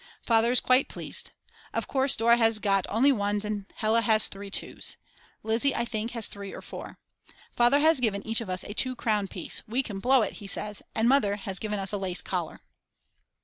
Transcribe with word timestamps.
Father 0.23 0.49
is 0.51 0.59
quite 0.59 0.87
pleased. 0.89 1.29
Of 1.75 1.87
course 1.87 2.15
Dora 2.15 2.35
has 2.35 2.57
got 2.57 2.87
only 2.89 3.11
ones 3.11 3.45
and 3.45 3.67
Hella 3.75 4.01
has 4.01 4.25
three 4.25 4.49
twos. 4.49 4.97
Lizzi, 5.43 5.75
I 5.75 5.85
think, 5.85 6.09
has 6.13 6.25
3 6.25 6.51
or 6.53 6.61
4. 6.63 6.97
Father 7.55 7.77
has 7.77 7.99
given 7.99 8.25
each 8.25 8.41
of 8.41 8.49
us 8.49 8.63
a 8.63 8.73
2 8.73 8.95
crown 8.95 9.27
piece, 9.27 9.61
we 9.67 9.83
can 9.83 9.99
blow 9.99 10.23
it, 10.23 10.33
he 10.41 10.47
says 10.47 10.81
and 10.95 11.07
Mother 11.07 11.35
has 11.35 11.59
given 11.59 11.77
us 11.77 11.93
a 11.93 11.99
lace 11.99 12.23
collar. 12.23 12.61